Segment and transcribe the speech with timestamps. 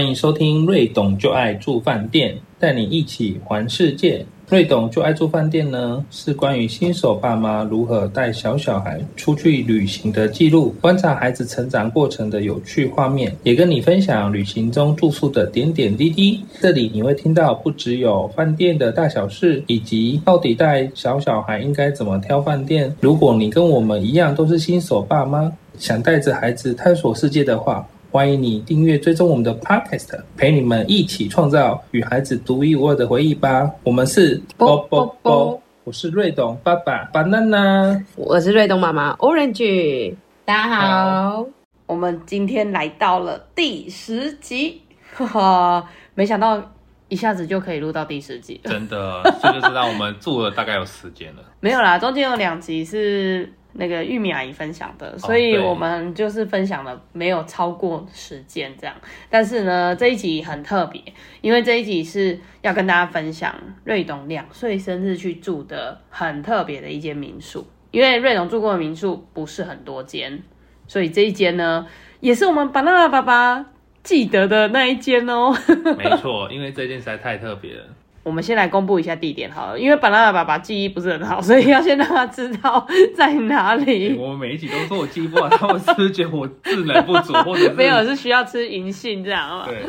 [0.00, 4.24] 欢迎收听瑞董就爱住饭店，带你一起环世界。
[4.48, 16.40] 瑞董就爱住饭店呢，是关于新手爸妈如何带小小孩出去旅行的记录，观察孩子成长过程的有趣画面，也跟你分享旅行中住宿的点点滴滴。
[16.62, 22.90] 这里你会听到不只有饭店的大小事，以及到底带小小孩应该怎么挑饭店。
[23.00, 33.70] 如果你跟我们一样都是新手爸妈，想带着孩子探索世界的话，欢迎你订阅追踪我们的 Podcast，陪你们一起创造与孩子独一无二的回忆吧。
[33.84, 38.04] 我们是啵啵啵，我是瑞董爸爸 banana。
[38.16, 41.46] 我是瑞东妈妈 Orange，大家好。
[41.86, 44.82] 我们今天来到了第十集，
[45.14, 46.60] 哈哈，没想到
[47.06, 48.60] 一下子就可以录到第十集。
[48.64, 51.44] 真的，这就知道我们住了大概有时间了。
[51.60, 58.94] 没有啦，中间有两集是那个玉米阿姨分享的，所以我们就是分享了没有超过时间这样。
[59.28, 61.02] 但是呢，这一集很特别，
[61.40, 63.54] 因为这一集是要跟大家分享
[63.84, 67.66] 瑞董两岁生日去住的很特别的一间民宿。
[67.90, 70.42] 因为瑞董住过的民宿不是很多间，
[70.86, 71.86] 所以这一间呢，
[72.20, 73.66] 也是我们巴娜娜爸爸
[74.04, 75.52] 记得的那一间哦。
[75.98, 77.84] 没错，因为这件实在太特别了。
[78.22, 84.14] 我们先来公布一下地点好了，因为巴娜娜爸爸记忆不是很好，所以要先让他知道在哪里。
[84.18, 89.66] 我们每一集都说我记不好，他们是不是觉得我智能不足，或者是 没有，是需要吃银杏这样啊？
[89.66, 89.82] 对，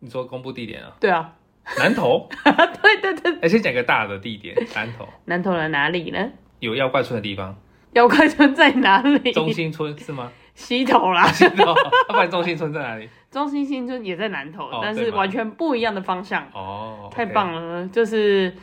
[0.00, 0.90] 你说公布地点啊？
[0.98, 1.32] 对啊，
[1.78, 2.28] 南投，
[2.82, 6.30] 对对对，哎，先讲个大的地点，南投南投的哪里呢？
[6.60, 7.54] 有妖怪村的地方，
[7.92, 9.30] 妖怪村在哪里？
[9.32, 10.32] 中心村是吗？
[10.54, 11.74] 西头啦，西头，要
[12.14, 13.08] 不然中心村在哪里？
[13.34, 17.84] 中心新村也在南投，哦但是吗完全不一样的方向，哦，太棒了！
[17.88, 18.54] 就是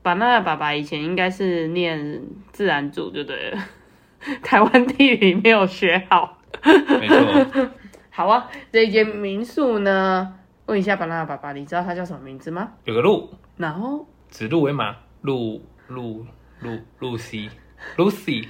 [0.00, 3.58] 巴娜的爸爸以前应该是念自然组就对了，
[4.42, 6.38] 台湾地理没有学好。
[6.64, 7.68] 没错，
[8.08, 10.34] 好啊，这一间民宿呢，
[10.64, 12.72] 问一下巴娜的爸爸，你知道它叫什么名字吗？
[12.84, 14.06] 有个鹿，然后？
[14.30, 16.24] 指鹿为马，鹿鹿
[16.60, 17.50] 鹿露西
[17.98, 18.48] ，Lucy，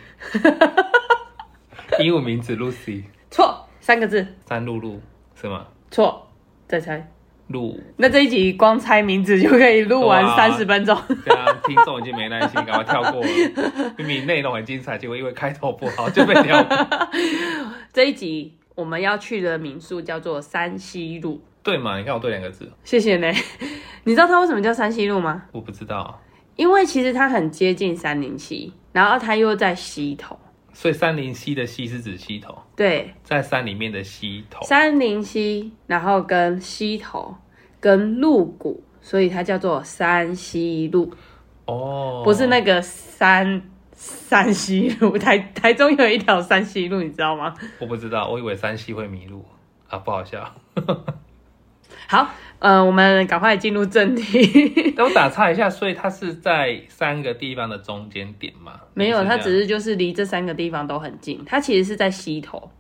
[1.99, 5.01] 英文名字 Lucy，错三个字，三鹿鹿
[5.35, 5.67] 是吗？
[5.91, 6.29] 错，
[6.67, 7.11] 再猜。
[7.49, 10.99] 录，那这一集光猜名字就可以录完哇三十分钟。
[11.27, 13.95] 这样听众已经没耐心，赶快跳过了。
[13.99, 16.89] 明明内容很精彩，结果因为开头不好就被跳过。
[17.93, 21.99] 这一集我们要去的民宿叫做山西路，对嘛？
[21.99, 23.31] 你看我对两个字，谢谢呢。
[24.05, 25.43] 你知道它为什么叫山西路吗？
[25.53, 26.19] 我不知道。
[26.57, 30.39] 因为其实它很接近三零七，然后它又在西头。
[30.75, 34.61] 所以三零溪的溪是指溪头，对，在山里面的溪头。
[34.67, 37.35] 三零七，然后跟溪头
[37.81, 41.13] 跟鹿谷，所以它叫做山西路，
[41.67, 43.63] 哦，不是那个山
[43.95, 45.17] 山西路。
[45.17, 47.55] 台台中有一条山西路，你知道吗？
[47.79, 49.45] 我不知道，我以为山西会迷路
[49.89, 50.55] 啊，不好笑。
[52.07, 52.29] 好，
[52.59, 54.93] 呃，我们赶快进入正题。
[54.97, 58.81] 那我打岔一下，所以它是在三个地方的中间点嘛？
[58.95, 62.71] 没有，它只是就是离这三个地方都很近，它其实是在溪头，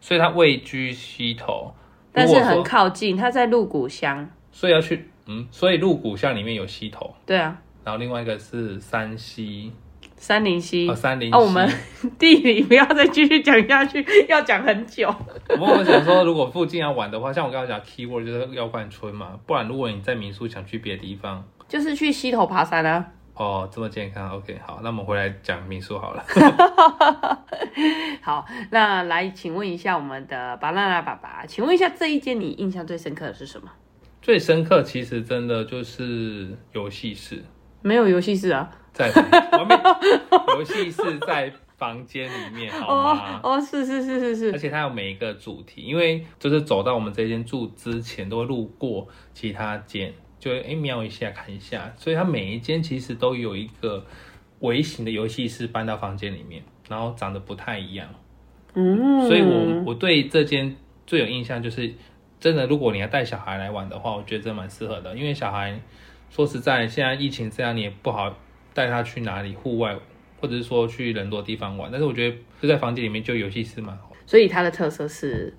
[0.00, 1.74] 所以它位居溪头，
[2.12, 4.28] 但是很靠近，它在鹿谷乡。
[4.52, 9.72] 所以要去嗯，所以鹿谷乡里面有溪头，对啊，然后另外一个是山西
[10.20, 10.86] 三零七。
[10.86, 11.66] 哦，山林哦，我们
[12.18, 15.12] 地理不要再继续讲下去， 要讲很久。
[15.58, 23.06] 我想说，如果附近要玩的话，像我刚刚讲 keyword 就是妖怪村嘛，不然如果你在民宿想去别的地方，就是去溪头爬山啊。
[23.34, 26.22] 哦，这么健康，OK，好，那我们回来讲民宿好了。
[28.20, 33.70] 好，那来，请问一下我们的巴娜娜爸爸，请问一下这一间你印象最深刻的是什么？
[34.20, 37.42] 最深刻其实真的就是游戏室，
[37.80, 38.70] 没有游戏室啊。
[38.92, 39.80] 在房外面，
[40.58, 43.40] 游戏室在房间里面，好哦吗？
[43.42, 44.52] 哦，是是是是是。
[44.52, 54.04] 而且它有每一个主题，因为就是走到我们这间住之前，都会路过其他间，就会哎瞄一下看一下，所以它每一间其实都有一个
[54.60, 58.08] 微型的游戏室搬到房间里面，然后长得不太一样。
[58.74, 60.76] 嗯，所以我我对这间
[61.06, 61.92] 最有印象就是，
[62.38, 65.80] 真的，如果你要带小孩来玩的话，我觉得真蛮适合的，因为小孩
[66.28, 68.36] 说实在，现在疫情这样，你也不好
[68.74, 69.96] 带他去哪里户外，
[70.40, 71.90] 或者是说去人多地方玩。
[71.90, 75.52] 但是我觉得就在房间里面就游戏室蛮好，所以它的特色是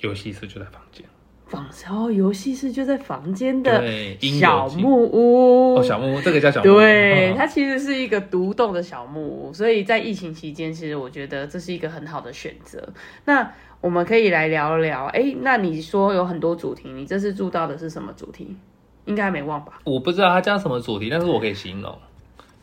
[0.00, 1.04] 游戏室就在房间，
[1.46, 3.82] 房哦，游戏室就在房间的
[4.20, 5.76] 小木屋。
[5.76, 12.86] 哦，小木屋这个叫小木屋，对，嗯它其实是一个独栋的小木屋，所以在疫情期间，其实我觉得这是一个很好的选择。
[13.24, 13.50] 那
[13.80, 18.56] 我们可以来聊聊，哎，那你说有很多主题，你这次住到的是什么主题？
[19.04, 19.80] 应该没忘吧？
[19.84, 21.98] 我不知道它叫什么主题，但是我可以形容，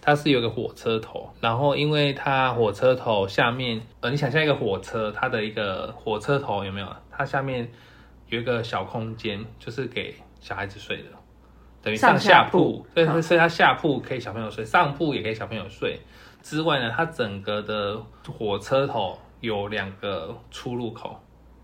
[0.06, 6.88] 它是有个火车头，然后因为它火车头下面，呃，你想象一个火车，它的一个火车头有没有？
[7.10, 7.68] 它下面
[8.28, 11.06] 有一个小空间，就是给小孩子睡的，
[11.82, 16.00] 等于上上下下铺铺，对，嗯所以它下铺可以小朋友睡，上铺也可以小朋友睡。
[16.44, 18.00] 之外呢，它整个的
[18.32, 21.20] 火车头有两个出入口，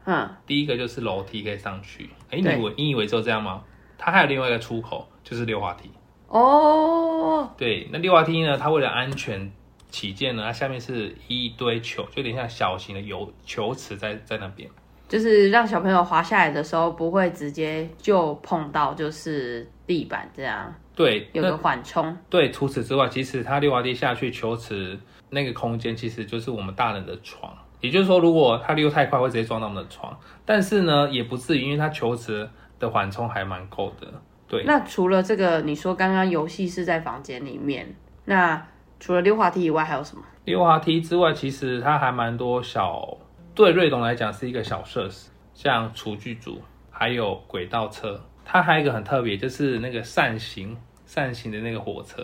[0.05, 3.61] 嗯，第一个就是楼梯可以上去，哎，你以为你以为只有这样吗？
[3.99, 5.91] 它还有另外一个出口，就是溜滑梯。
[6.31, 9.51] 哦，对，那溜滑梯呢，它为了安全
[9.89, 14.69] 起见呢，它下面是一堆球，就有点像小型的游球池在在那边。
[15.09, 22.17] 就是让小朋友滑下来的时候不会直接就碰到就是地板这样，对，有个缓冲。
[22.29, 24.97] 对，除此之外，其实它溜滑梯下去球池
[25.29, 27.53] 那个空间，其实就是我们大人的床。
[27.81, 30.17] 也就是说，如果它溜太快，会直接撞到我们的床。
[30.45, 32.49] 但是呢，也不至于，因为它球池
[32.79, 34.07] 的缓冲还蛮够的。
[34.51, 37.95] 对，那除了这个，你说刚刚游戏是在房间里面，
[38.25, 38.61] 那
[38.99, 40.21] 除了溜滑梯以外还有什么？
[40.43, 43.17] 溜滑梯之外，其实它还蛮多小，
[43.55, 48.21] 对瑞董来讲是一个小设施，像厨具组，还有轨道车。
[48.43, 50.75] 它还有一个很特别，就是那个扇形
[51.05, 52.21] 扇形的那个火车。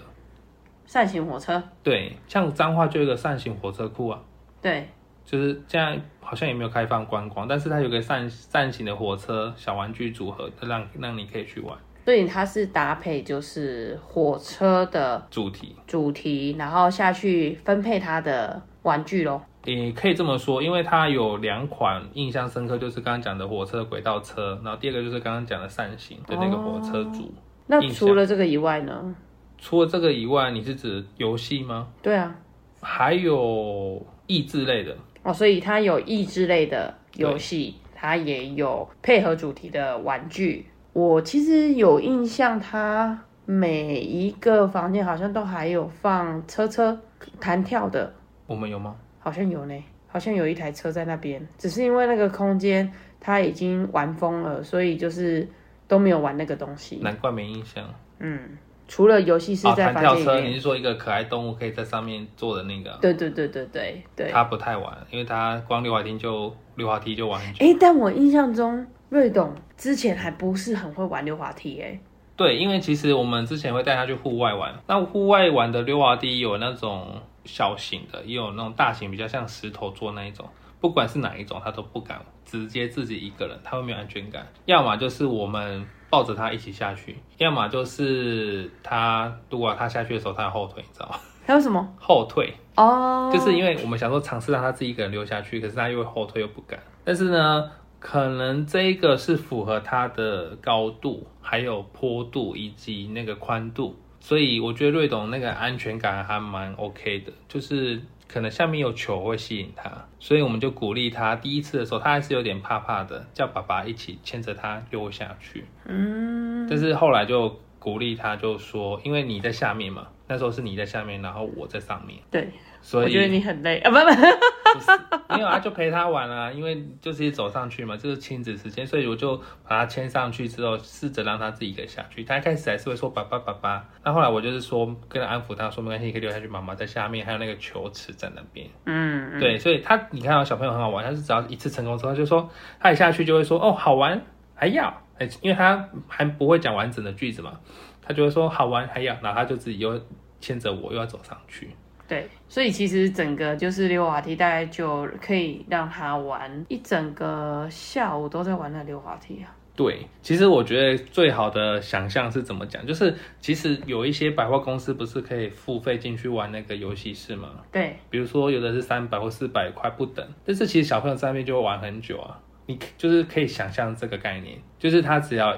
[0.86, 4.20] 扇形火车，对，像彰化就有一个扇形火车库啊，
[4.62, 4.90] 对，
[5.24, 11.78] 就是这样，好像也没有开放观光，但是它有个扇扇形的火车小玩具组合，让让你可以去玩
[12.08, 15.76] 所以它是搭配就是火车的主题。
[15.86, 19.42] 主题，然后下去分配它的玩具咯。
[19.66, 27.30] 也可以这么说，因为它有两款印象深刻，就是刚刚讲的火车轨道车，然后第二个就是刚刚讲的扇形的那个火车组。
[27.66, 29.14] 那除了这个以外呢？
[29.58, 31.90] 除了这个以外，你是指游戏吗？
[32.02, 32.34] 对啊，
[32.80, 40.68] 还有益智类的，哦，所以它有益智类的游戏，它也有配合主题的玩具。
[40.98, 43.16] 我其实有印象，它
[43.46, 47.00] 每一个房间好像都还有放车车
[47.40, 48.12] 弹跳的，
[48.48, 48.96] 我们有吗？
[49.20, 55.48] 好像有呢，好像有一台车在那边，只是因为那个空间它已经玩疯了，所以就是
[55.88, 56.96] 都没有玩那个东西。
[57.04, 57.84] 难怪没印象。
[58.18, 58.58] 嗯，
[58.88, 62.98] 除了游戏是哦，在弹跳车，你是说一个可爱动物可以在上面坐的那个？
[63.00, 64.32] 对对对对对对。
[64.32, 67.64] 他不太玩，因为他光溜滑梯就溜滑梯就玩很久。
[67.64, 72.00] 哎、但我印象中瑞董之前还不是很会玩溜滑梯哎、
[72.36, 80.46] 对，因为其实我们之前会带他去户外玩，那户外玩的溜滑梯有那种小型的，也有那种大型，比较像石头做那一种。
[80.80, 84.46] 不管是哪一种，他都不敢直接自己一个人，他会没有安全感。
[84.66, 91.16] 要么就是我们抱着他一起下去，要么就是他如果他下去的时候他要后退，你知道吗？
[91.48, 91.96] 还有什么？
[91.98, 96.80] 后退，哦，就是因为我们想说尝试让他自己一个人溜下去，可是他又会后退又不敢。
[97.04, 108.02] 但是呢，可能这个是符合它的高度、还有坡度以及那个宽度，所以我觉得瑞董那个安全感还蛮 OK 的，就是。
[108.30, 109.90] 可能下面有球会吸引他，
[110.20, 111.34] 所以我们就鼓励他。
[111.38, 115.64] 第一次的时候，他还是有点怕怕的，叫爸爸一起牵着他溜下去。
[115.86, 122.50] 嗯，但是后来就鼓励他，就说，因为你在下面嘛，那时候是你在下面，然后我在上面，对，
[122.88, 129.36] 所以我觉得你很累啊，不不，没有啊，就陪他玩啊，因为就是一走上去嘛，这是亲子时间，所以我就
[129.68, 132.24] 把他牵上去之后，试着让他自己一个下去。
[132.24, 138.66] 他一开始还是会说爸爸爸爸，那后来我就是说跟他安抚他说没关系，你可以留下去，妈妈在下面，还有那个球池在那边。
[138.86, 144.22] 嗯，嗯对，所以他你看到小朋友很好玩，他是只要一次成功之后，他就说他一下去就会说哦好玩
[144.56, 147.60] 还要，哎，因为他还不会讲完整的句子嘛，
[148.02, 150.00] 他就会说好玩还要，然后他就自己又
[150.40, 151.76] 牵着我又要走上去。
[152.08, 159.54] 对，所以其实整个就是溜滑梯，大概就可以让他玩一整个下午都在玩那溜滑梯啊。
[159.76, 167.50] 对，其实我觉得最好的想象是怎么讲，就是其实有一些百货公司不是可以付费进去玩那个游戏室吗？
[167.72, 172.40] 对，比如说有的是三百或四百块不等，但是其实小朋友在那边就会玩很久啊。
[172.66, 175.56] 你就是可以想象这个概念，就是他只要，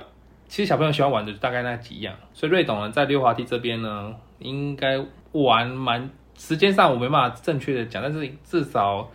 [0.47, 6.09] 其实小朋友喜欢玩的大概那几样，所以瑞董呢在溜滑梯这边呢，应该玩蛮
[6.39, 9.07] 时间上我没办法正确的讲，但是至少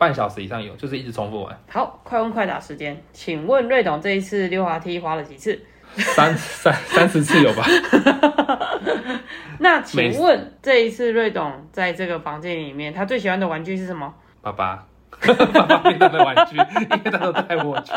[0.00, 5.60] 半小时以上有，就是一直重复玩，好，快问快答时间，请问瑞董这一次溜滑梯滑了几次？
[5.94, 7.62] 三三三十次有吧？
[9.60, 14.14] 那请问这一次瑞董在这个房间里面，他最喜欢的玩具是什么？
[14.40, 14.86] 爸爸，
[15.54, 16.56] 爸爸变他的玩具，
[16.96, 17.92] 因为他都带我去。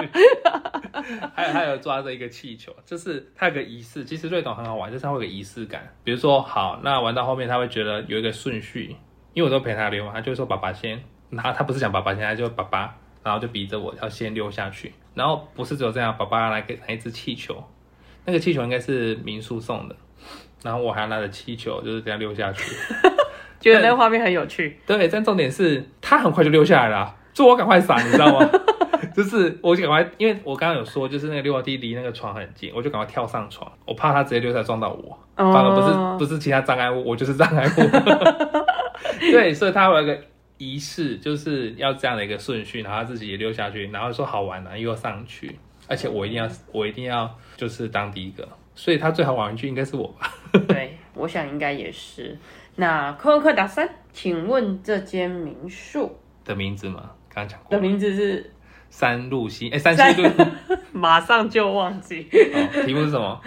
[1.34, 4.04] 还有还有抓着一个气球，就是他有个仪式。
[4.04, 5.88] 其实瑞董很好玩，就是他会有个仪式感。
[6.04, 8.96] 比如说，好，那玩到后面他会觉得有一个顺序，
[9.34, 14.94] 因为我都陪他溜嘛，他就会说爸爸先，然后他不是讲爸爸先，他就爸爸，然后就逼着我要先溜下去。
[15.14, 17.64] 然后不是只有这样，爸爸来给拿一只气球，
[18.26, 19.96] 那个气球应该是民宿送的，
[20.64, 22.64] 然后我还拿着气球就是这样溜下去。
[23.72, 24.80] 觉得那个画面很有趣。
[24.86, 28.50] 对，但重点是他很快就溜下来了啊，就我赶快闪，你知道吗？
[29.16, 37.82] 就是我就赶快，因为我刚刚有说，就是那个溜滑梯离那个床很近，我就赶快跳上床，我怕他直接溜下来撞到我，哦反而不是不是其他障碍物，我就是障碍物。
[39.32, 40.20] 对，所以他有一个
[40.58, 45.58] 仪式，就是要这样的一个顺序，然后他自己也溜下去，然后说好玩啊，又要上去，
[45.88, 48.46] 而且我一定要我一定要就是当第一个，
[48.76, 50.30] 所以他最好玩玩具应该是我吧。
[50.68, 52.38] 对，我想应该也是。
[52.76, 58.52] 那科克达三，请问这间民宿的名字吗，刚刚讲过的，名字是？
[58.88, 60.30] 三路西，哎、三西路，
[60.94, 63.42] 马上就忘记哦题目是什么？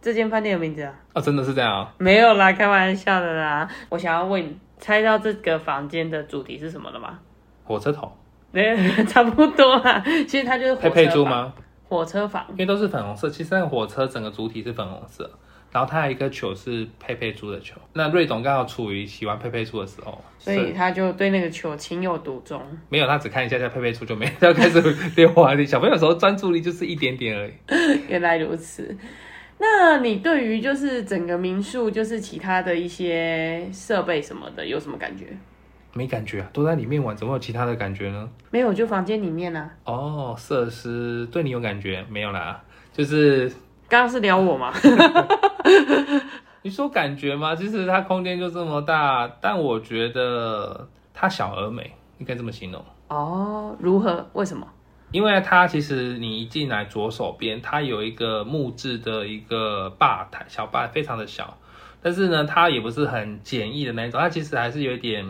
[0.00, 0.94] 这间饭店的名字啊？
[1.14, 3.68] 哦，真的是这样啊、没有啦，开玩笑的啦。
[3.88, 7.18] 我想要问你，猜到这个房间的主题是什么了吗？
[7.64, 8.16] 火车头，
[8.52, 10.00] 没， 差不多啦。
[10.28, 10.94] 其实它就是火佩车房？
[10.94, 11.52] 佩猪吗？
[11.88, 12.44] 火车房。
[12.50, 15.28] 因为都是粉红色，其实那个火车整个主体是粉红色，
[15.72, 17.76] 然后他还有一个球是佩佩猪的球。
[17.94, 22.60] 那瑞董刚好处于喜欢佩佩猪的时候，所以他就对那个球情有独钟。
[22.88, 24.80] 没有他只看一下下佩佩猪就没， 他就开始
[25.16, 25.64] 溜滑梯。
[25.64, 27.52] 小朋友有时候专注力就是一点点而已。
[28.08, 28.96] 原来如此。
[29.58, 35.26] 那你对于就是整个民宿，就是其他的一些设备什么的，有什么感觉？
[35.94, 38.28] 没感觉啊，都在里面玩，怎么有其他的感觉呢？
[38.50, 39.70] 没有，就房间里面啊。
[39.84, 42.60] 哦，设施对你有感觉没有啦？
[42.92, 43.52] 就是
[43.92, 44.72] 刚刚是聊我吗？
[46.62, 47.54] 你说感觉吗？
[47.54, 52.82] 其实它空间就这么大，但我觉得它小而美，应该这么形容。
[53.08, 54.26] 哦，如何？
[54.32, 54.66] 为什么？
[55.10, 61.58] 因为它其实你一进来左手边，它有一个木质的一个吧台，小吧非常的小，
[62.00, 65.22] 但是呢，它也不是很简易的那一种，它其实还是有一点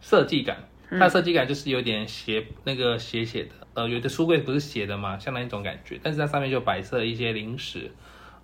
[0.00, 0.58] 设计感。
[0.90, 7.90] 它设计感就是有点斜那个斜斜的，呃，有的书柜不是斜的嘛，像那一种感觉，但是它上面就摆设一些零食，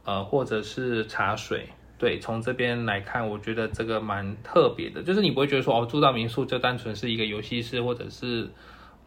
[0.05, 1.69] 呃，或者是茶水。
[1.99, 8.49] 对，从这边来看，我觉得这个蛮特别的，就是你不会觉得说哦，住到民宿就单纯是一个游戏室，或者是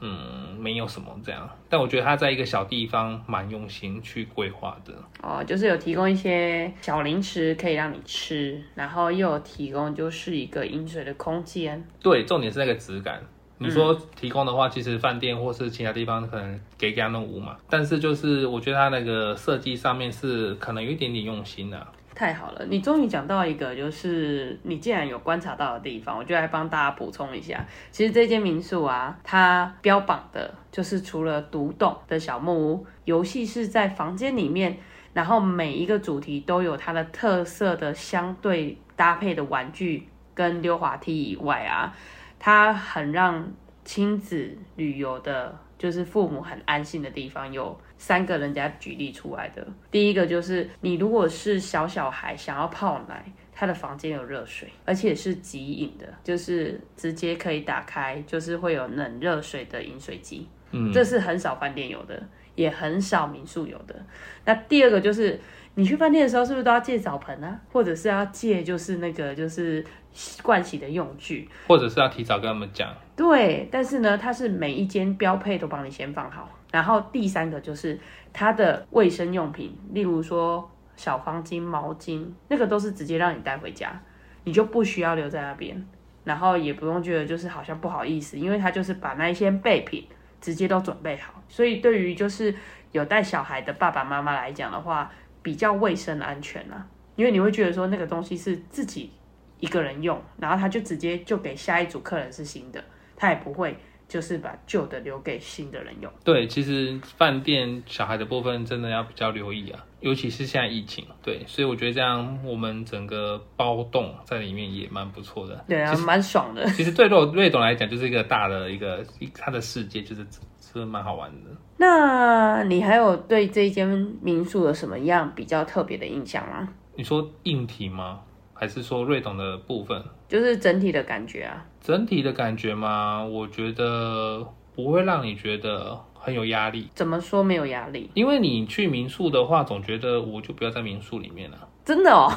[0.05, 1.49] 嗯没有什么这样。
[1.69, 4.93] 但我觉得他在一个小地方蛮用心去规划的。
[5.21, 11.81] 哦，就是有提供一些小零食可以让你吃，然后又有提供就是一个饮水的空间。
[12.01, 13.21] 对，重点是那个质感。
[13.59, 21.87] 你说提供的话，其实饭店或是其他地方可能给给他弄五嘛，但是就是我觉得他那个设计上面是可能有一点点用心啊。
[22.15, 27.65] 太好了，你终于讲到一个，就是你既然有观察到的地方，我就来帮大家补充一下。
[27.91, 34.77] 其实这间民宿啊，它标榜的就是除了独栋的小木屋，游戏是在房间里面，
[35.13, 41.95] 然后每一个主题都有它的特色的相对搭配的玩具跟溜滑梯以外啊，
[42.37, 43.51] 它很让
[43.83, 49.65] 亲子旅游的，就是父母很安心的地方有三个人家举例出来的。
[49.89, 60.45] 第一个就是你如果是小小孩想要泡奶，他的房间有热水，而且是即饮的，就是直接可以打开，就是会有冷热水的饮水机。
[60.71, 62.21] 嗯，这是很少饭店有的，
[62.55, 63.95] 也很少民宿有的。
[64.43, 65.39] 那第二个就是
[65.75, 69.81] 你去饭店的时候，是不是都要借澡盆啊，或者是要借就是那个就是
[70.13, 71.47] 盥洗的用具？
[71.67, 72.93] 或者是要提早跟他们讲。
[73.15, 76.49] 对，但是呢，它是每一间标配都帮你先放好。
[76.73, 77.99] 然后第三个就是
[78.33, 84.01] 它的卫生用品，例如说小方巾、毛巾，那个都是直接让你带回家，
[84.43, 85.87] 你就不需要留在那边，
[86.23, 90.07] 然后也不用觉得就是好像不好意思，因为它就是把那一些备品
[90.41, 91.43] 直接都准备好。
[91.47, 92.51] 所以对于就是
[92.91, 95.11] 有带小孩的爸爸妈妈来讲的话，
[95.43, 99.11] 比较卫生安全啊，因为你会觉得说那个东西是自己
[99.59, 102.83] 一个人用，然后他就直接就给下一组客人是新的。
[103.15, 103.77] 他也不会
[104.13, 106.11] 就是把旧的留给新的人用。
[106.23, 111.03] 对，其实饭店小孩的部分真的要比较留意啊，尤其是现在疫情。
[111.23, 115.65] 对，所以我觉得这样我们整个包栋在里面也蛮不错的。
[115.67, 116.63] 对啊，蛮爽的。
[116.73, 120.23] 其实对瑞瑞董来讲，就是一个大的一个一他的世界，就是
[120.61, 121.49] 是蛮好玩的。
[121.77, 123.87] 那你还有对这间
[124.21, 126.69] 民宿有什么样比较特别的印象吗？
[126.95, 128.19] 你说硬体吗？
[128.53, 130.01] 还是说瑞董的部分？
[130.27, 131.65] 就是整体的感觉啊。
[131.81, 134.45] 整体的感觉嘛，我觉得
[134.75, 138.09] 不会让你觉得很有压力，怎么说没有压力？
[138.13, 141.57] 因为你去民宿的话，总觉得我就不要在民宿里面了。
[141.83, 142.31] 真的哦。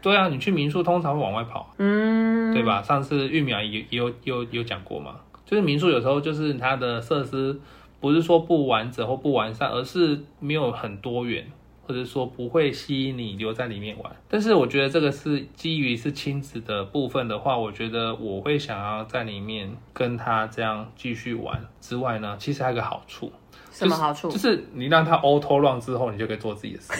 [0.00, 2.82] 对啊，你去民宿通常会往外跑，嗯，对吧？
[2.82, 7.60] 上次玉苗也也有有有讲过嘛，就是民宿有时候就是它的设施
[8.00, 11.46] 不是说不完整或不完善，而是没有很多元。
[11.84, 21.60] 或者说不会吸引你留在里面玩，但是我觉得这个是基于是亲子的部分的话，我觉得我会想要在里面跟他这样继续玩。
[21.80, 23.32] 之外呢，其实还有个好处，
[23.72, 24.30] 什么好处？
[24.30, 26.92] 就是你让他 auto run 之后，你就可以做自己的事。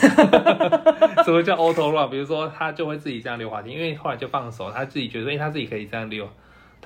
[1.24, 2.10] 什么叫 auto run？
[2.10, 6.28] 比如说他就会自己这样溜滑梯，因为后来就放手，他自己觉得，哎，他自己可以这样溜，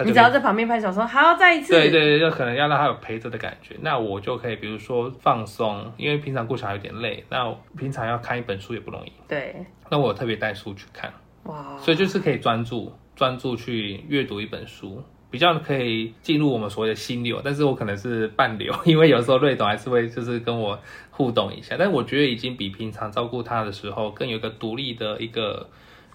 [0.04, 1.72] 你只要在旁边拍手说好，再一次。
[1.72, 3.74] 对对对，就可能要让他有陪着的感觉。
[3.80, 9.12] 那我就可以，比如说放松，因为平常顾小孩有点累，那平常要看一本书也不容易。
[9.26, 9.56] 对
[9.88, 11.12] 那我特别带书去看，
[11.44, 17.40] 哇，所以就是可以专注专注去阅读一本书，比较可以进入我们所谓的心流。
[17.42, 20.78] 但是我可能是半流， 因为有时候瑞董还是会就是跟我
[21.10, 25.66] 互动一下，但我觉得已经比平常照顾他的时候更有一个独立的一个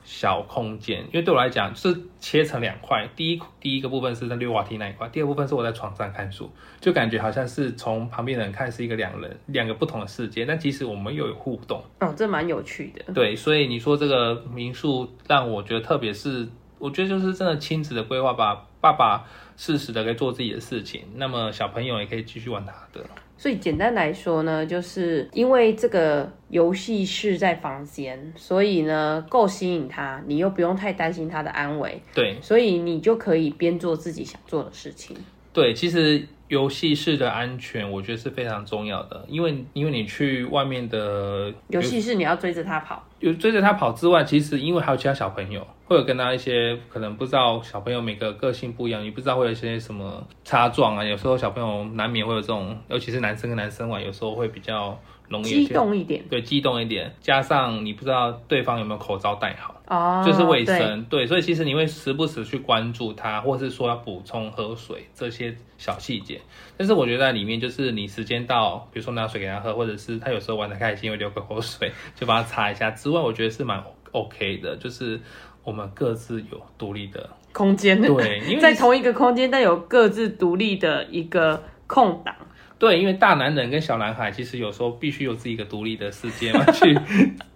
[0.03, 1.00] 小空间。
[1.05, 11.84] 因为对我来讲，就是切成两块，第一第一个部分是在溜滑梯那一块，第二部分是我在床上看书，就感觉好像是从旁边的人看是一个两人两个不同的世界，但其实我们又有互动。
[12.00, 13.13] 哦，这蛮有趣的。
[13.13, 16.48] 对，所以你说这个民宿让我觉得，特别是
[16.79, 23.05] 我觉得就是真的亲子的规划吧，爸爸适时的可以做自己的事情，那么小朋友也可以继续玩他的。
[23.38, 35.15] 所以简单来说呢，就是因为这个游戏是在房间，所以呢够吸引他，你又不用太担心他的安危，对所以你就可以边做自己想做的事情。
[35.53, 51.03] 对，其实游戏室的安全，我觉得是非常重要的，因为因为你去外面的游戏室你要追着他跑，有追着他跑之外，其实因为还有其他小朋友，会有跟他一些可能不知道小朋友每个个性不一样，你不知道会有一些什么擦撞啊。
[51.05, 55.00] 有时候小朋友难免会有这种，尤其是男生跟男生玩，有时候会比较
[55.31, 59.75] 容易激动一点对激动一点，加上你不知道对方有没有口罩戴好。
[59.88, 66.39] 哦，就是卫生，对，所以其实你会时不时去关注他，或是说要补充喝水这些小细节。
[66.77, 72.89] 但是我觉得在里面，就是你时间到，比如说拿水给他喝，或者是他有时候玩的开心会流个口水，就帮他擦一下。
[72.91, 73.83] 之外，我觉得是蛮
[74.13, 75.19] OK 的，就是
[75.65, 82.33] 我们各自有独立的，空间，对，因为 在同一个空间，但有各自独立的一个空档。
[82.81, 86.97] 对，因为大男人跟小男孩其实有时候必须有自己一个独立的世界嘛， 去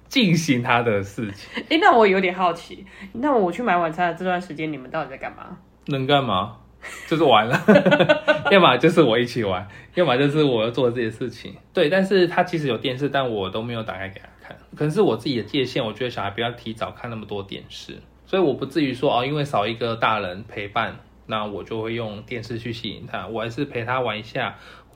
[0.07, 1.63] 进行他的事情。
[1.67, 5.57] 哎，那我有点好奇，那我去买晚餐的这段时间，你们到底在干嘛？
[5.87, 6.57] 能干嘛？
[7.09, 7.59] 就是玩了，
[8.51, 11.55] 要么就是我一起玩，要么就是我要做这些事情。
[11.73, 15.83] 对，但是他其实有电视，但我都没有打开给他看，可能是我自己的界限。
[15.83, 23.25] 我觉得小孩不要提早看那么多电视，所以我不至于说哦，因为少一个大人陪伴，那我就会用电视去吸引他。
[23.25, 24.55] 我还是陪他玩一下。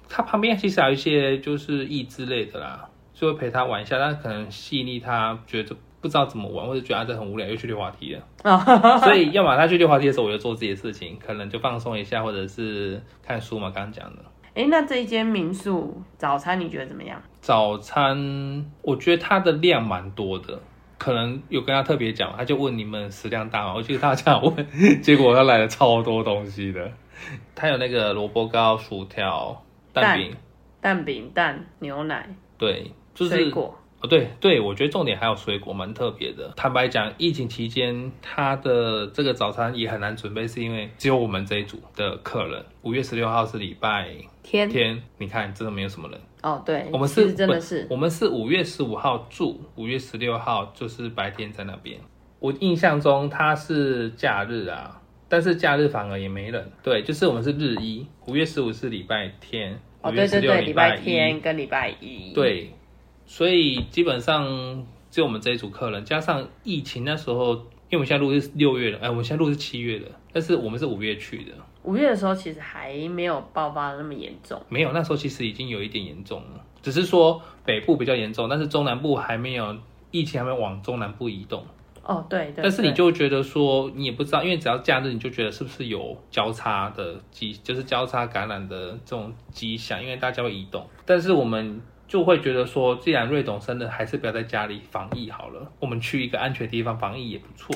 [0.09, 8.21] 他旁边其实还有一些就是益智类的啦，就会陪他玩一下，但可能细腻他觉得不知道怎么玩，或者觉得他这很无聊，又去溜滑梯了。
[9.03, 14.23] 所以要么他去溜滑梯的时候，我就做自己的事情，可能就放松一下，或者是看书嘛，刚刚讲的。
[14.55, 17.21] 哎，那这一间民宿早餐你觉得怎么样？
[17.39, 20.59] 早餐我觉得它的量蛮多的，
[20.97, 23.73] 可能有跟他特别讲，他就问你们食量大吗？
[23.75, 24.67] 我记得他这样问，
[25.01, 26.91] 结果他来了超多东西的。
[27.53, 29.61] 他有那个萝卜糕、薯条、
[30.01, 30.35] 蛋饼，
[30.81, 33.75] 蛋饼、蛋、牛奶、对，就是水果。
[34.01, 36.53] 哦，对对，我觉得重点还有水果，蛮特别的。
[36.55, 42.63] 坦白讲，疫情期间他的这个早餐也很难准备，是因为只有我们这一组的客人。
[42.83, 46.17] 五月十六号是礼拜天天，你看真的没有什么人。
[46.41, 51.99] 哦，对，我们是真的是我们是五月十五号住，五月十六号就是白天在那边。
[52.39, 56.71] 我印象中他是假日啊，但是假日反而也没人。
[56.81, 60.97] 对，就是我们是日一，五月十五是礼拜天，哦，对对对，礼拜。
[60.97, 62.71] 天跟礼拜一。，对，
[63.25, 67.55] 所以基本上只有我们这一组客人，加上疫情那时候，
[67.89, 71.51] 因为我们现在录是六月了，哎，我们现在录是七月了，但是我们是五月去的，
[71.83, 74.61] 五月的时候其实还没有爆发的那么严重。
[74.69, 79.75] 没有，那时候其实已经有一点严重了，只是说北部比较严重，但是中南部还没有，
[80.11, 81.65] 疫情还没有往中南部移动。
[82.03, 82.63] 哦，对对。
[82.63, 90.87] 但是你对就觉得说，你也不知道，因为只要假日，你就觉得是不是有交叉的迹，就是交叉感染的这种迹象，因为大家会移动。
[91.05, 97.75] 但是我们就会觉得说，既然瑞董生的，还是不要在家里防疫好了，我们去一个安全的地方防疫也不错。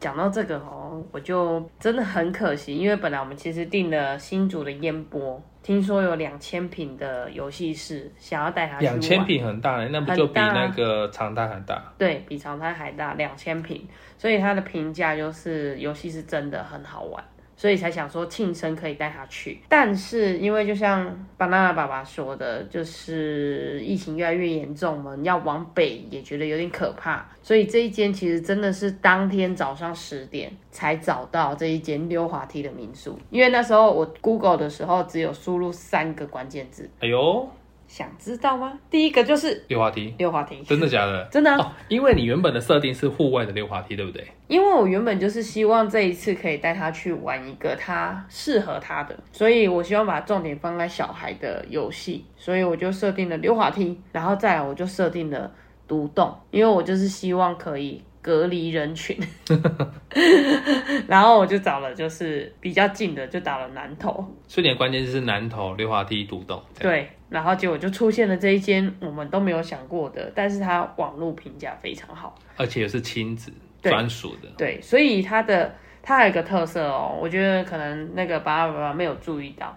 [0.00, 8.94] 讲到这个哦，我就真的很可惜，因为本来我们其实订了新竹的烟波，听说有两千平的游戏室，想要带他去玩。
[8.94, 11.92] 两千平很大了，那不就比那个长滩还大？
[11.98, 17.22] 对比长滩还大两千平，所以他的评价就是游戏是真的很好玩，
[17.58, 19.60] 所以才想说庆生可以带他去。
[19.68, 37.48] 但是因为就像巴娜娜爸爸说的，就是疫情越来越严重，我们要往北也觉得有点可怕，所以这一间其实真的是当天早上十点才找到这一间溜滑梯的民宿，因为那时候我 Google 的时候只有输入三个关键字，哎呦，
[37.88, 38.78] 想知道吗？
[38.90, 41.24] 第一个就是溜滑梯，溜滑梯，真的假的？
[41.32, 44.24] 真的啊、哦，因为你原本的设定是户外的溜滑梯，对不对？
[44.46, 55.50] 因为我原本就是希望这一次可以带他去玩一个他适合他的，所以我希望把重点放在小孩的游戏，所以我就设定了溜滑梯，然后再来我就设定了
[55.86, 59.16] 独栋，因为我就是希望可以隔离人群，
[61.06, 64.12] 然后我就找了就是比较近的，就打了南投，
[64.46, 66.60] 所以你的关键就是南投溜滑梯独栋。
[66.78, 74.48] 对，然后结果就出现了这一间我们都没有想过的，但是它网络评价非常好，而且也是亲子对专属的。
[74.56, 79.76] 对，所以它的它还有一个特色哦，我觉得可能那个爸爸爸爸没有注意到，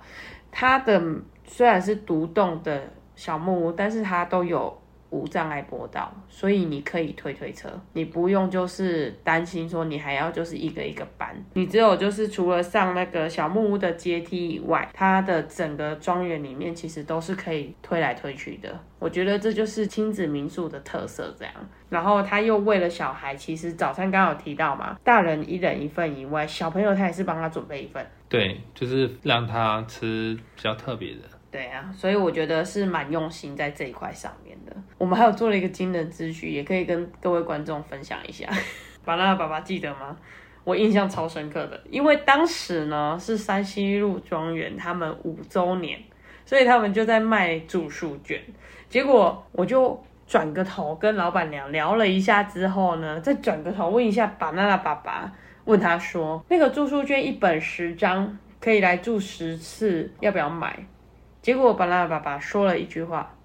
[0.51, 1.01] 它的
[1.45, 2.81] 虽然是独栋的
[3.15, 4.80] 小木屋，但是它都有
[5.11, 18.79] 无障碍坡道，所以你可以推推车，你不用就是担心说你还要就是一个一个搬，你只有就是除了上那个小木屋的阶梯以外，它的整个庄园里面其实都是可以推来推去的。
[18.99, 21.53] 我觉得这就是亲子民宿的特色，这样。
[21.89, 28.05] 然后他又为了小孩，其实早餐刚刚有提到嘛，大人一人一份以外，小朋友他也是帮他准备一份。
[28.29, 31.21] 对，就是让他吃比较特别的。
[31.51, 34.73] 对啊，所以我觉得是蛮用心在这一块上面的。
[34.97, 38.47] 我们还有做了一个惊人之举，也可以跟各位观众分享一下。
[39.03, 40.15] 巴娜爸爸记得吗？
[40.63, 45.99] 我印象超深刻的，因为当时呢是山西路庄园他们五周年，
[46.45, 48.39] 所以他们就在卖住宿券。
[48.87, 55.29] 结果我就转个头跟老板娘聊了一下之后呢，再转个头问一下巴娜娜爸爸，
[55.65, 60.85] 问他说那个住宿券一本十张，可以来住十次，要不要买？
[61.41, 63.35] 结果巴娜娜爸爸说了一句话，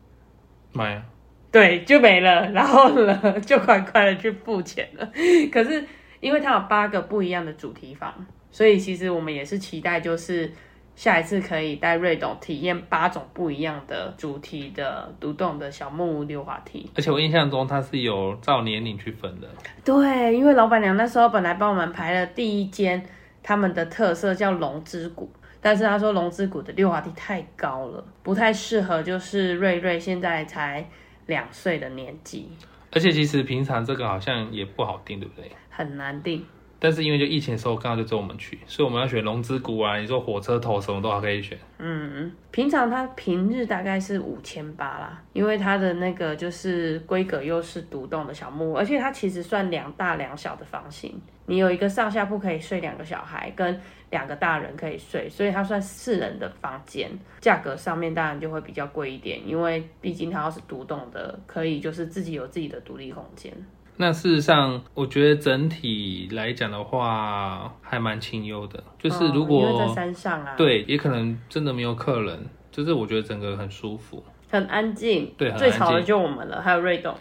[0.72, 1.02] 买呀，
[1.50, 5.11] 对，就没了， 然后呢，就快快的去付钱了。
[5.50, 5.82] 可是
[6.20, 8.12] 因为它有八个不一样的主题房，
[8.50, 10.52] 所以其实我们也是期待，就是
[10.94, 16.90] 下一次可以带瑞董体验八种不一样的主题的独栋的小木屋溜滑梯。
[16.96, 19.48] 而且我印象中它是有照年龄去分的。
[19.82, 23.02] 对，因为老板娘那时候本来帮我们排了第一间，
[23.42, 25.30] 他们的特色叫龙之谷。
[25.66, 30.88] 但是他说龙之谷的溜滑梯太高了，不太适合，就是瑞瑞现在才
[31.26, 32.48] 两岁的年纪，
[32.92, 35.50] 而且其实平常这个好像也不好定，对不对？
[35.68, 36.46] 很难定。
[36.79, 41.59] 但是因为就疫情的时候刚好就只有我们去，所以我们要选龙之谷啊，你说火车头什么都还可以选。
[41.79, 53.81] 嗯，平常它平日大概是五千八啦，因为它的那个就是规格又是独栋的小木屋，而且它其实算两大两小的房型，你有一个上下铺可以睡两个小孩，跟
[54.16, 63.52] 两个大人可以睡，所以它算四人的房间，价格上面当然就会比较贵一点，因为毕竟它要是独栋的，可以就是自己有自己的独立空间。
[63.98, 68.83] 那事实上，我觉得整体来讲的话，还蛮清幽的。
[68.98, 72.38] 就是如哦因为在、山上啊，，对，也可能真的没有客人，
[72.70, 74.22] 就是我觉得整个很舒服。
[74.48, 77.14] 很安静，对最吵的就我们了，还有瑞董。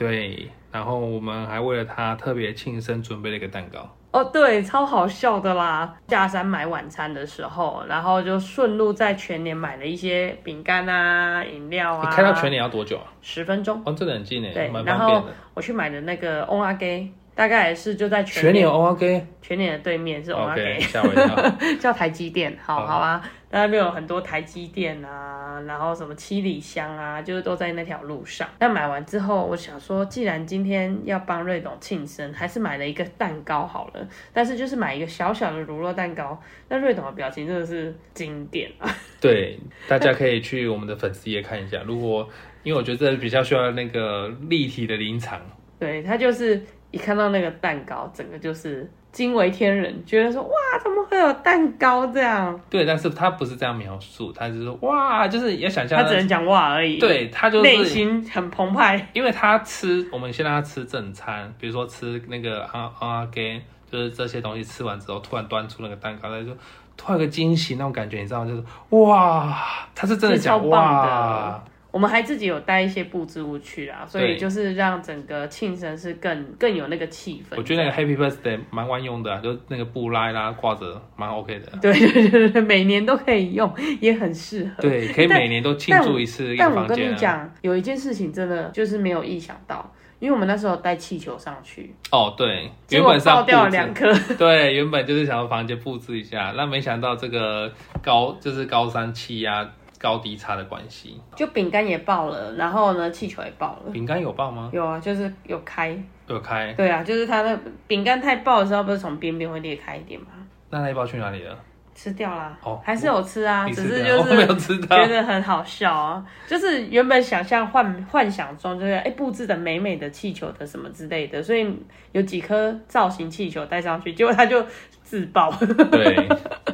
[0.00, 3.86] 对，然后我们还为了他特别庆生准备了一个蛋糕。
[4.12, 5.94] 哦，对，超好笑的啦！
[6.08, 12.08] 下山买晚餐的时候，然后就顺路在全年买了一些饼干啊、饮料啊。
[12.08, 13.12] 你开到全年要多久啊？
[13.20, 13.82] 十分钟。
[13.84, 15.22] 哦，这个很近诶，对蛮，然后。
[15.52, 21.56] 我去买的那个 On a Gay，大概也是就在全年 OK 全年的对面是 OK，吓我一跳。
[21.80, 22.54] 叫台积电。
[22.62, 28.48] 好好好啊，那边有很多台积电啊，然后什么七里香啊，就是都在那条路上。
[28.58, 34.06] 那买完之后，我想说，既然今天要帮瑞董庆生，还是买了一个蛋糕好了。
[34.32, 36.38] 但是就是买一个小小的乳酪蛋糕，
[36.68, 38.88] 那瑞董的表情真的是经典啊！
[39.20, 41.82] 对，大家可以去我们的粉丝页看一下。
[41.86, 42.28] 如果
[42.62, 45.40] 因为我觉得这比较需要那个立体的临场，
[45.78, 50.50] 对他就是一看到那个蛋糕，整个就是惊为天人，觉得说哇，
[50.82, 52.60] 怎么会有蛋糕这样？
[52.68, 59.08] 对，但是他不是这样描述，他是说哇，就是要想象他只能讲哇而已，，对他就内心很澎湃。
[59.12, 66.50] 因为他吃，我们先让他吃正餐，比如说吃那个啊啊给，就是这些东西吃完之后，突然端出那个蛋糕，他就
[66.96, 68.50] 突然有个惊喜那种感觉，你知道吗？
[68.50, 69.56] 就是哇，
[69.94, 77.56] 他是真的讲哇的，我们还自己有带一些布置物去啦，所以就是让整个庆生是更更有那个气氛。
[77.56, 81.72] 我觉得那个 Happy Birthday 蛮万用的、啊，就那个布拉一拉挂着，蛮 OK 的。
[81.82, 84.82] 对 对对对，每年都可以用，也很适合。
[84.82, 87.00] 对，可以每年都庆祝一次一个但我跟。
[87.00, 94.12] 你讲，有一件事情真的就是没有意想到，因为我们那时候带气球上去，哦，对，原本是爆掉了两颗。
[94.38, 97.72] 对，原本就是想要房间布置一下，那没想到这个
[98.02, 99.68] 高就是高山气压
[100.00, 101.20] 高低差的关系。
[101.36, 103.92] 就饼干也爆了，然后呢，气球也爆了。
[103.92, 104.70] 饼干有爆吗？
[104.72, 105.96] 有啊，就是有开。
[106.26, 110.28] 有开，对啊，就是它的饼干太爆的时候，不是从边边会裂开一点吗？
[110.70, 111.56] 那那一包去哪里了？
[111.92, 112.56] 吃掉啦。
[112.62, 114.22] 哦还是有吃啊，只是就
[114.58, 116.24] 是 觉得很好笑啊。
[116.46, 121.68] 就是原本想象幻幻想中就是哎、布置的美美的气球的什么之类的，所以
[122.12, 124.64] 有几颗造型气球带上去，结果它就
[125.02, 125.50] 自爆。
[125.90, 126.28] 对，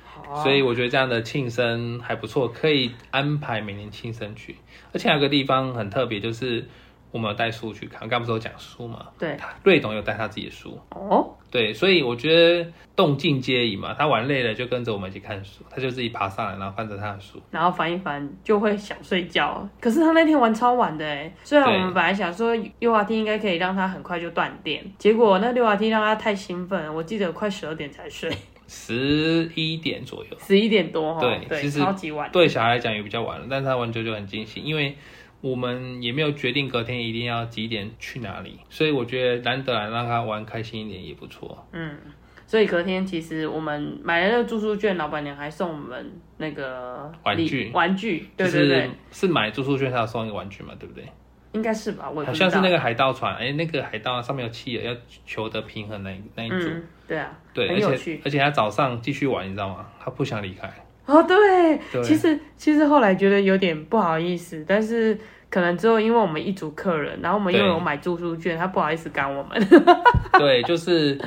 [0.43, 4.55] 所以我觉得这样的庆生还不错，可以安排每年庆生去。
[4.93, 6.65] 而且还有个地方很特别，就是
[7.11, 9.07] 我们有带书去看，刚不是有讲书嘛？
[9.17, 13.93] 对，瑞董有带他自己的书，哦，对，所以我觉得动静皆宜嘛。
[13.93, 17.41] 他玩累了就跟着我们一起看书，他就自己爬上来，然后翻着他的书。
[17.49, 19.67] 然后翻一翻就会想睡觉。
[19.79, 28.29] 可是他那天玩超晚的哎，虽然我们本来想说溜滑梯应该可以让他很快就断电，结果那溜滑梯让他太兴奋了，我记得快十二点才睡，
[28.73, 32.31] 十一点左右，十一点多哈，对对，其实超级晚。
[32.31, 34.95] 对小孩来讲也比较晚了，但是他玩久就很惊喜，因为
[35.41, 41.67] 我们也没有决定隔天一定要几点去哪里，所以我觉得难得来让他玩开心一点也不错。
[41.73, 41.97] 嗯，
[42.47, 51.03] 所以隔天其实我们买了那个住宿券，老板娘还送我们那个玩具玩具，对对对，是买住宿券，他有送一个玩具嘛，对不对？
[51.53, 56.69] 应该是吧，我好像是那个海盗船，哎，那个海盗上面有企鹅，要求得平衡那一那一组。
[56.69, 58.21] 嗯，对啊，对，而且很有趣。
[58.23, 59.85] 而且他早上继续玩，你知道吗？
[59.99, 60.71] 他不想离开。
[61.05, 65.17] 哦，对，对其实其实后来觉得有点不好意思，但是
[65.49, 69.59] 可能之后因为我们一组客人，然后我们又对有买住宿券，他不好意思赶我们。
[70.39, 71.19] 对，就是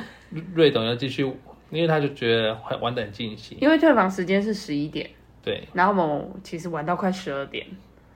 [0.55, 1.21] 瑞董要继续，
[1.69, 3.57] 因为他就觉得玩玩的很尽兴。
[3.61, 5.07] 因为退房时间是十一点，
[5.43, 7.67] 对，然后我们其实玩到快十二点。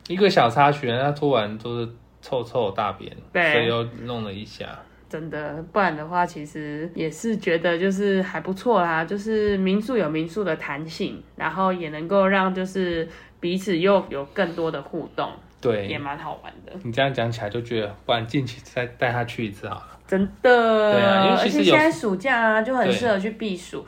[0.10, 1.90] 一个小插曲，他突然就是
[2.22, 4.68] 臭臭大便，对所以又弄了一下。
[5.08, 9.06] 真的，不然的话，其实也是觉得就是还不错啦。
[9.06, 13.08] 就是民宿有民宿的弹性，然后也能够让就是
[13.40, 16.74] 彼此又有更多的互动，对也对蛮好玩的。
[16.84, 19.98] 你这样讲起来就觉得，不然近期再带他去一次好了。
[20.08, 23.86] 真的，对啊因为而其实有且现在暑假啊，就很对适合去避暑。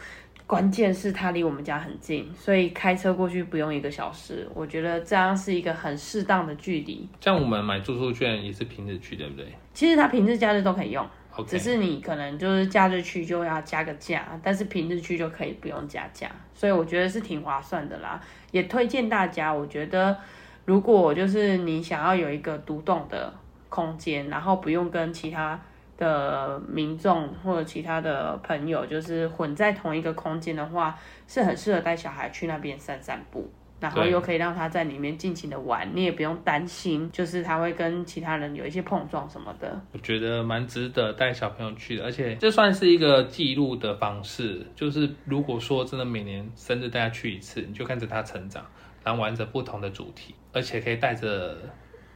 [0.51, 4.45] 关键是它离我们家很近，所以开车过去不用一个小时。
[4.53, 7.07] 我觉得这样是一个很适当的距离。
[7.21, 11.07] 像我们买住宿券也是平日去，对不对其实它平日、假日都可以用
[11.47, 18.21] 只是你可能就是假日去就要加个价，但是平日去就可以不用加价，所以我觉得是挺划算的啦。
[18.51, 20.17] 也推荐大家，我觉得
[20.65, 23.33] 如果就是你想要有一个独栋的
[23.69, 25.57] 空间，然后不用跟其他
[26.01, 33.47] 的民众或者其他的朋友就是混在同一个空间的话，是很适合带小孩去那边散散步。
[33.79, 39.81] 然后又可以让他在里面尽情的玩，你也不用担心，就是他会跟其他人有一些碰撞什么的。
[39.91, 44.63] 我觉得蛮值得带小朋友去的，而且这算是一个记录的方式。
[44.75, 48.63] 就是如果说真的每年生日带他去一次，你就看着他成长，
[49.03, 51.57] 然后玩着不同的主题，而且可以带着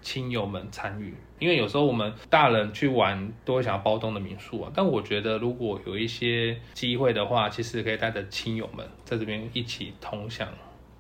[0.06, 1.12] 亲友们参与。
[1.40, 10.48] 因为有时候我们大人去玩都会想要包栋的民宿啊，但我觉得如果有一些机会的话，其实可以带着亲友们在这边一起同享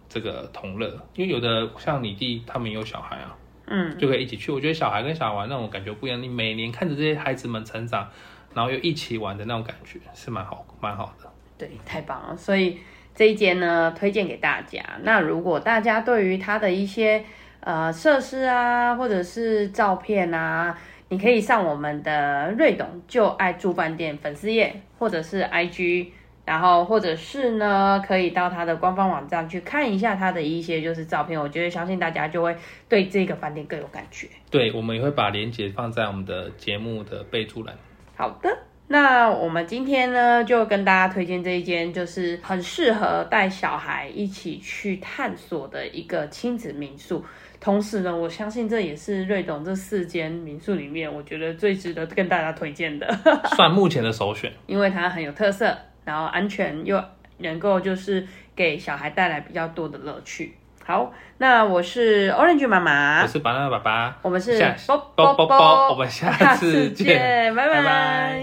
[0.09, 0.87] 这个同乐。
[1.13, 3.37] 因为有的像你弟他们有小孩啊，
[3.67, 4.51] 嗯，就可以一起去。
[4.51, 8.09] 我觉得小孩跟小孩玩那种感觉不一样，你每年看着这些孩子们成长，
[8.53, 11.31] 然后又一起玩的那种感觉是蛮好蛮好的。
[11.57, 12.35] 对，太棒了！
[12.35, 12.77] 所以
[13.15, 14.83] 这一间呢，推荐给大家。
[15.03, 17.23] 那如果大家对于它的一些
[17.65, 20.77] 呃设施啊，或者是照片啊，
[21.09, 26.07] 你可以上我们的瑞董就爱住饭店粉丝页，或者是 IG。
[26.45, 32.55] 然后，或者是呢，可以到它的官方网站去看一下它的一些就是照片，我觉得相信大家就会
[32.87, 34.27] 对这个饭店更有感觉。
[34.51, 37.75] 对，我们也会把链接放在我们的节目的备注栏。
[38.15, 47.25] 好的，那我们今天呢，就跟大家推荐这一间，就是很适合带小孩一起去探索的一个亲子民宿。
[47.65, 53.11] 同时呢，我相信这也是瑞董这四间民宿里面，我觉得最值得跟大家推荐的，
[53.57, 54.53] 算目前的首选。
[54.67, 57.03] 因为它很有特色，然后安全又
[57.39, 58.23] 能够就是
[58.55, 60.55] 给小孩带来比较多的乐趣。
[60.85, 63.23] 好，那我是 Orange 妈妈。
[63.23, 67.73] 我，是 banana 爸爸，我们是下啵啵啵啵啵我们下次见拜拜。
[67.73, 68.25] 拜拜